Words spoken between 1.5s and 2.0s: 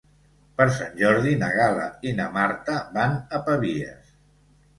Gal·la